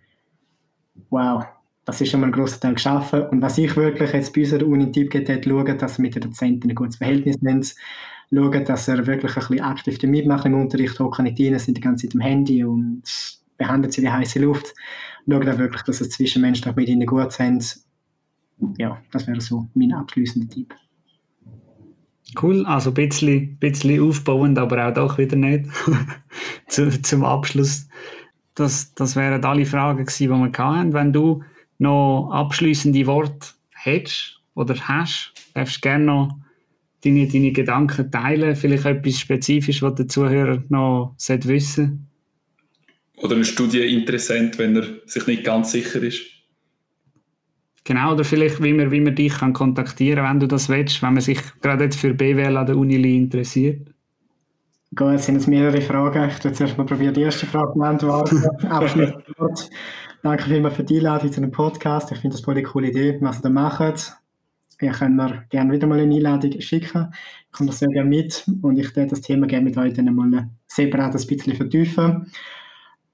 [1.08, 1.44] wow,
[1.84, 3.22] das ist schon mal ein grosser Teil geschaffen.
[3.28, 6.14] Und was ich wirklich jetzt bei unserer Uni Tipp gegeben habe, schauen, dass wir mit
[6.14, 7.66] den Dozenten ein gutes Verhältnis haben,
[8.34, 11.80] schauen, dass er wirklich ein bisschen aktiv mitmacht im Unterricht, hocken nicht rein, sind die
[11.80, 13.02] ganze Zeit am Handy und
[13.58, 14.74] behandelt sie die heiße Luft.
[15.28, 17.78] Schauen dann wirklich, dass es zwischenmenschlich mit ihnen gut sind.
[18.78, 20.74] Ja, das wäre so mein abschließender Tipp.
[22.40, 25.66] Cool, also ein bisschen, bisschen aufbauend, aber auch doch wieder nicht.
[26.68, 27.88] Zu, zum Abschluss.
[28.54, 30.92] Das, das wären alle Fragen gewesen, die wir hatten.
[30.94, 31.42] Wenn du
[31.78, 36.41] noch abschließende Worte hättest oder hast, darfst du gerne noch
[37.04, 38.56] deine, deine Gedanken teilen.
[38.56, 42.08] Vielleicht etwas Spezifisches, was der Zuhörer noch wissen
[43.16, 46.22] Oder ein Studieninteressent, wenn er sich nicht ganz sicher ist.
[47.84, 51.02] Genau, oder vielleicht, wie man, wie man dich kann kontaktieren kann, wenn du das willst,
[51.02, 53.88] wenn man sich gerade jetzt für BWL an der Uni interessiert.
[54.94, 56.28] Gut, es sind jetzt mehrere Fragen.
[56.28, 58.44] Ich werde zuerst mal probieren, die erste Frage zu beantworten.
[60.22, 62.12] Danke vielmals für die Einladung zu dem Podcast.
[62.12, 64.12] Ich finde das voll eine coole Idee, was ihr da macht.
[64.82, 67.12] Ihr könnt mir gerne wieder mal eine Einladung schicken.
[67.46, 70.50] Ich komme sehr gerne mit und ich werde das Thema gerne mit euch dann mal
[70.66, 72.30] separat ein bisschen vertiefen.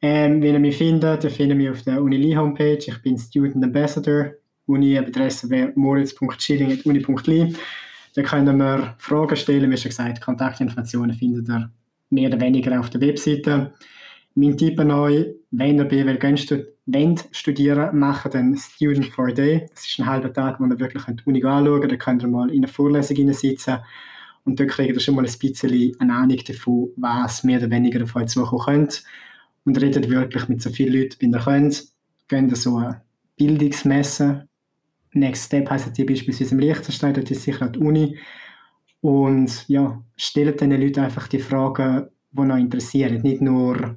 [0.00, 2.78] Ähm, wenn ihr mich findet, dann findet ihr mich auf der Uni Homepage.
[2.78, 4.32] Ich bin Student Ambassador
[4.68, 7.54] Uni-Adresse wäre moritz.schilling.uni.li.
[8.14, 11.70] Da können wir Fragen stellen, wie schon gesagt, Kontaktinformationen findet ihr
[12.10, 13.72] mehr oder weniger auf der Webseite.
[14.34, 16.18] Mein Tipp an euch, wenn ihr BWL
[16.92, 19.66] wollt studieren, macht dann Student for a Day.
[19.70, 21.92] Das ist ein halber Tag, wo ihr wirklich die Uni anschauen könnt.
[21.92, 23.78] Da könnt ihr mal in einer Vorlesung sitzen
[24.44, 28.02] und dort kriegt ihr schon mal ein bisschen eine Ahnung davon, was mehr oder weniger
[28.02, 28.98] auf euch zukommen könnte.
[29.64, 31.84] Und redet wirklich mit so vielen Leuten, wie ihr könnt.
[32.28, 33.02] Geht so eine
[33.36, 34.48] Bildungsmesse
[35.12, 38.18] Next Step heisst die beispielsweise im Liechtenstein, dort ist sicher die Uni.
[39.00, 43.22] Und ja, stellt den Leuten einfach die Fragen, die noch interessieren.
[43.22, 43.96] Nicht nur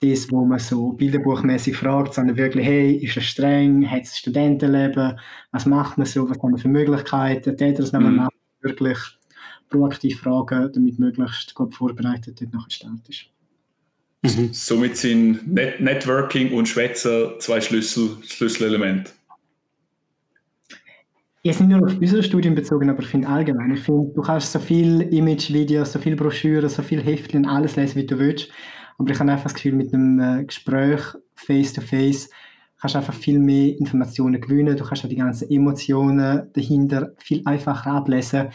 [0.00, 5.18] das, wo man so bilderbuchmäßig fragt, sondern wirklich, hey, ist es streng, hat es Studentenleben,
[5.50, 8.16] was macht man so, was haben wir für Möglichkeiten, tät das mhm.
[8.16, 8.98] machen, wirklich
[9.68, 13.26] proaktiv fragen, damit möglichst gut vorbereitet dort nachher startest.
[14.22, 14.52] Mhm.
[14.52, 19.12] Somit sind Net Networking und Schwätzen zwei Schlüssel Schlüsselelemente.
[21.42, 23.72] Jetzt nicht nur auf unsere Studien bezogen, aber ich finde allgemein.
[23.72, 27.96] Ich finde, du kannst so viel Image-Videos, so viel Broschüren, so viel Heftchen, alles lesen,
[27.96, 28.50] wie du willst.
[28.98, 31.00] Aber ich habe einfach das Gefühl, mit einem äh, Gespräch
[31.34, 32.30] face-to-face -face,
[32.80, 34.76] kannst du einfach viel mehr Informationen gewinnen.
[34.76, 38.48] Du kannst auch die ganzen Emotionen dahinter viel einfacher ablesen,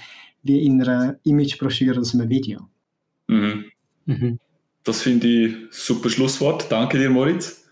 [0.44, 2.68] wie in einer Image-Broschüre aus einem Video.
[3.28, 3.66] Mhm.
[4.06, 4.40] Mhm.
[4.84, 6.70] Das finde ich super Schlusswort.
[6.70, 7.66] Danke dir, Moritz.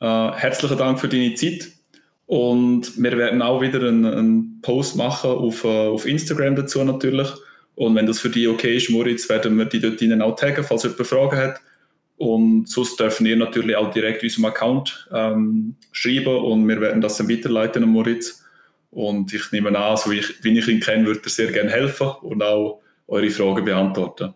[0.00, 1.72] Äh, herzlichen Dank für deine Zeit.
[2.26, 7.28] Und wir werden auch wieder einen, einen Post machen auf, uh, auf Instagram dazu natürlich.
[7.74, 10.84] Und wenn das für dich okay ist, Moritz, werden wir die dort auch taggen, falls
[10.84, 11.60] jemand Fragen hat.
[12.20, 17.16] Und sonst dürfen ihr natürlich auch direkt unserem Account ähm, schreiben und wir werden das
[17.16, 18.44] dann weiterleiten an Moritz.
[18.90, 22.08] Und ich nehme an, so ich, wie ich ihn kenne, würde er sehr gerne helfen
[22.20, 24.34] und auch eure Fragen beantworten.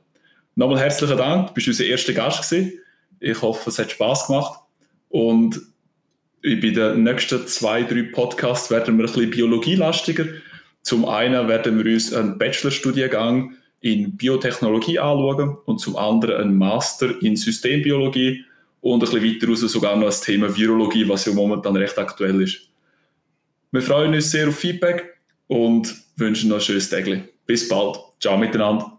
[0.54, 2.72] Nochmal herzlichen Dank, du bist unser erster Gast gewesen.
[3.20, 4.60] Ich hoffe, es hat Spaß gemacht.
[5.10, 5.60] Und
[6.42, 10.24] bei den nächsten zwei, drei Podcasts werden wir ein bisschen biologielastiger.
[10.80, 17.20] Zum einen werden wir uns einen Bachelorstudiengang in Biotechnologie anschauen und zum anderen einen Master
[17.20, 18.42] in Systembiologie
[18.80, 22.40] und ein bisschen weiter raus sogar noch das Thema Virologie, was ja momentan recht aktuell
[22.40, 22.70] ist.
[23.72, 25.18] Wir freuen uns sehr auf Feedback
[25.48, 27.06] und wünschen noch ein schönes Tag.
[27.44, 27.98] Bis bald.
[28.20, 28.98] Ciao miteinander.